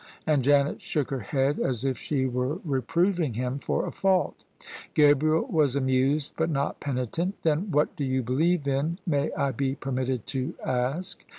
And 0.25 0.43
Janet 0.43 0.81
shook 0.81 1.11
her 1.11 1.19
head 1.19 1.59
as 1.59 1.85
if 1.85 1.95
she 1.95 2.25
were 2.25 2.57
reproving 2.65 3.35
him 3.35 3.59
for 3.59 3.85
a 3.85 3.91
fault 3.91 4.43
Gabriel 4.95 5.45
was 5.45 5.75
amused, 5.75 6.33
but 6.37 6.49
not 6.49 6.79
penitent" 6.79 7.35
Then 7.43 7.69
what 7.71 7.95
do 7.95 8.03
you 8.03 8.23
believe 8.23 8.67
in, 8.67 8.97
may 9.05 9.31
I 9.33 9.51
be 9.51 9.75
permitted 9.75 10.25
to 10.25 10.55
ask? 10.65 11.23